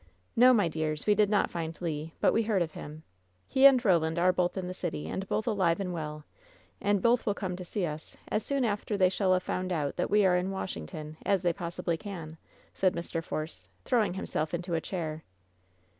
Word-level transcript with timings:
"No, 0.35 0.51
my 0.51 0.67
dears, 0.67 1.05
we 1.05 1.13
did 1.13 1.29
not 1.29 1.51
find 1.51 1.79
Le, 1.79 2.09
but 2.19 2.33
we 2.33 2.41
heard 2.41 2.63
of 2.63 2.71
him. 2.71 3.03
He 3.47 3.67
and 3.67 3.85
Roland 3.85 4.17
are 4.17 4.33
both 4.33 4.57
in 4.57 4.65
the 4.65 4.73
city, 4.73 5.07
and 5.07 5.27
both 5.27 5.45
alive 5.45 5.79
and 5.79 5.93
well; 5.93 6.25
and 6.81 7.03
both 7.03 7.27
will 7.27 7.35
come 7.35 7.55
to 7.57 7.63
see 7.63 7.85
us 7.85 8.17
as 8.27 8.43
soon 8.43 8.65
after 8.65 8.97
they 8.97 9.09
shall 9.09 9.31
have 9.33 9.43
found 9.43 9.71
out 9.71 9.97
that 9.97 10.09
we 10.09 10.25
are 10.25 10.35
in 10.37 10.49
Washington 10.49 11.17
as 11.23 11.43
they 11.43 11.53
possibly 11.53 11.97
can," 11.97 12.39
said 12.73 12.95
Mr. 12.95 13.23
Force, 13.23 13.69
throwing 13.85 14.15
himself 14.15 14.55
into 14.55 14.73
a 14.73 14.81
chair. 14.81 15.23